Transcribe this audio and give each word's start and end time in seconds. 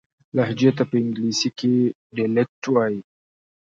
لهجې 0.35 0.71
ته 0.77 0.83
په 0.89 0.95
انګلیسي 1.01 1.49
کښي 1.57 1.75
Dialect 2.15 2.63
وایي. 2.69 2.99